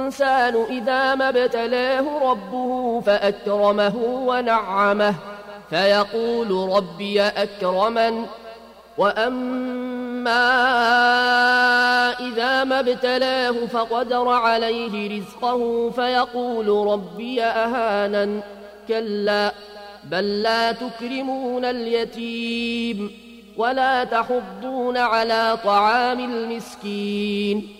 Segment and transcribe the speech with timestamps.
[0.00, 3.96] الإنسان إذا ما ابتلاه ربه فأكرمه
[4.26, 5.14] ونعمه
[5.70, 8.26] فيقول ربي أكرمن.
[8.98, 10.40] وأما
[12.20, 18.40] إذا ما ابتلاه فقدر عليه رزقه فيقول ربي أهانا
[18.88, 19.52] كلا
[20.04, 23.10] بل لا تكرمون اليتيم
[23.56, 27.79] ولا تحضون على طعام المسكين.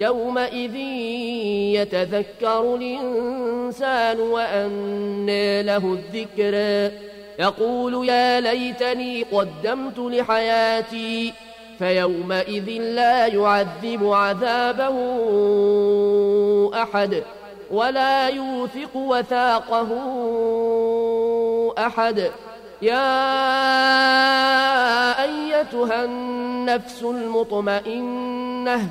[0.00, 0.76] يومئذ
[1.74, 6.54] يتذكر الإنسان وأنى له الذكر.
[7.38, 11.32] يقول يا ليتني قدمت لحياتي
[11.78, 14.96] فيومئذ لا يعذب عذابه
[16.82, 17.22] أحد
[17.70, 19.88] ولا يوثق وثاقه
[21.78, 22.30] أحد.
[22.82, 23.24] يا
[25.24, 28.90] أيتها النفس المطمئنة